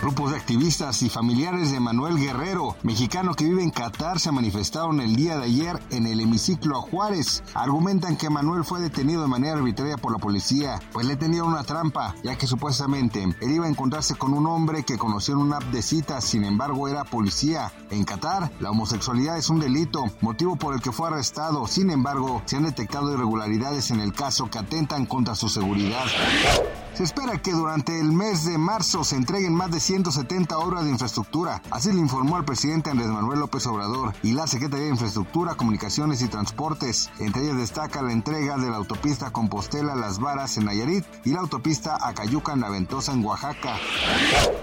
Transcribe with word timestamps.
Grupos 0.00 0.30
de 0.30 0.38
activistas 0.38 1.02
y 1.02 1.10
familiares 1.10 1.72
de 1.72 1.78
Manuel 1.78 2.16
Guerrero, 2.16 2.74
mexicano 2.82 3.34
que 3.34 3.44
vive 3.44 3.62
en 3.62 3.68
Qatar, 3.68 4.18
se 4.18 4.32
manifestaron 4.32 4.98
el 4.98 5.14
día 5.14 5.36
de 5.36 5.44
ayer 5.44 5.78
en 5.90 6.06
el 6.06 6.20
hemiciclo 6.20 6.78
a 6.78 6.80
Juárez. 6.80 7.42
Argumentan 7.52 8.16
que 8.16 8.30
Manuel 8.30 8.64
fue 8.64 8.80
detenido 8.80 9.20
de 9.20 9.28
manera 9.28 9.58
arbitraria 9.58 9.98
por 9.98 10.12
la 10.12 10.18
policía, 10.18 10.80
pues 10.94 11.06
le 11.06 11.16
tendieron 11.16 11.50
una 11.50 11.64
trampa, 11.64 12.14
ya 12.24 12.38
que 12.38 12.46
supuestamente 12.46 13.22
él 13.22 13.52
iba 13.52 13.66
a 13.66 13.68
encontrarse 13.68 14.14
con 14.14 14.32
un 14.32 14.46
hombre 14.46 14.84
que 14.84 14.96
conoció 14.96 15.34
en 15.34 15.40
una 15.40 15.58
app 15.58 15.64
de 15.64 15.82
citas, 15.82 16.24
sin 16.24 16.44
embargo 16.44 16.88
era 16.88 17.04
policía. 17.04 17.70
En 17.90 18.04
Qatar, 18.04 18.50
la 18.58 18.70
homosexualidad 18.70 19.36
es 19.36 19.50
un 19.50 19.60
delito, 19.60 20.06
motivo 20.22 20.56
por 20.56 20.72
el 20.72 20.80
que 20.80 20.92
fue 20.92 21.08
arrestado. 21.08 21.66
Sin 21.66 21.90
embargo, 21.90 22.40
se 22.46 22.56
han 22.56 22.62
detectado 22.62 23.12
irregularidades 23.12 23.90
en 23.90 24.00
el 24.00 24.14
caso 24.14 24.48
que 24.48 24.58
atentan 24.58 25.04
contra 25.04 25.34
su 25.34 25.50
seguridad. 25.50 26.06
Se 26.94 27.04
espera 27.04 27.40
que 27.40 27.52
durante 27.52 27.98
el 27.98 28.12
mes 28.12 28.44
de 28.44 28.58
marzo 28.58 29.04
se 29.04 29.16
entreguen 29.16 29.54
más 29.54 29.70
de 29.70 29.80
170 29.80 30.58
obras 30.58 30.84
de 30.84 30.90
infraestructura. 30.90 31.62
Así 31.70 31.92
lo 31.92 31.98
informó 31.98 32.36
el 32.36 32.44
presidente 32.44 32.90
Andrés 32.90 33.08
Manuel 33.08 33.40
López 33.40 33.66
Obrador 33.66 34.12
y 34.22 34.32
la 34.32 34.46
Secretaría 34.46 34.86
de 34.86 34.92
Infraestructura, 34.92 35.54
Comunicaciones 35.54 36.20
y 36.20 36.28
Transportes. 36.28 37.10
Entre 37.18 37.44
ellas 37.44 37.56
destaca 37.56 38.02
la 38.02 38.12
entrega 38.12 38.58
de 38.58 38.70
la 38.70 38.76
autopista 38.76 39.30
Compostela 39.30 39.94
Las 39.94 40.18
Varas 40.18 40.56
en 40.56 40.66
Nayarit 40.66 41.06
y 41.24 41.30
la 41.30 41.40
autopista 41.40 41.96
Acayuca 42.00 42.54
Naventosa 42.56 43.12
en 43.12 43.24
Oaxaca. 43.24 43.76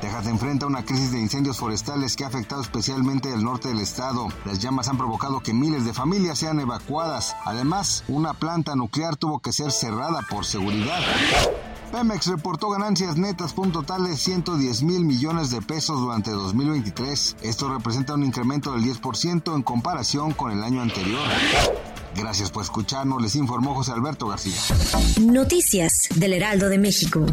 Texas 0.00 0.26
enfrenta 0.26 0.66
una 0.66 0.84
crisis 0.84 1.12
de 1.12 1.20
incendios 1.20 1.58
forestales 1.58 2.16
que 2.16 2.24
ha 2.24 2.28
afectado 2.28 2.60
especialmente 2.60 3.32
el 3.32 3.44
norte 3.44 3.68
del 3.68 3.80
estado. 3.80 4.28
Las 4.44 4.58
llamas 4.58 4.88
han 4.88 4.98
provocado 4.98 5.40
que 5.40 5.54
miles 5.54 5.84
de 5.84 5.94
familias 5.94 6.38
sean 6.38 6.60
evacuadas. 6.60 7.34
Además, 7.44 8.04
una 8.08 8.34
planta 8.34 8.74
nuclear 8.74 9.16
tuvo 9.16 9.38
que 9.38 9.52
ser 9.52 9.72
cerrada 9.72 10.22
por 10.28 10.44
seguridad. 10.44 11.00
Pemex 11.92 12.26
reportó 12.26 12.70
ganancias 12.70 13.16
netas 13.16 13.52
por 13.52 13.66
un 13.66 13.72
total 13.72 14.04
de 14.04 14.16
110 14.16 14.82
mil 14.82 15.04
millones 15.04 15.50
de 15.50 15.62
pesos 15.62 16.00
durante 16.00 16.30
2023. 16.30 17.36
Esto 17.42 17.72
representa 17.72 18.14
un 18.14 18.24
incremento 18.24 18.72
del 18.72 18.82
10% 18.82 19.54
en 19.54 19.62
comparación 19.62 20.32
con 20.32 20.50
el 20.50 20.62
año 20.62 20.82
anterior. 20.82 21.26
Gracias 22.16 22.50
por 22.50 22.62
escucharnos, 22.62 23.22
les 23.22 23.36
informó 23.36 23.74
José 23.74 23.92
Alberto 23.92 24.26
García. 24.26 24.54
Noticias 25.20 26.08
del 26.14 26.32
Heraldo 26.32 26.68
de 26.68 26.78
México. 26.78 27.26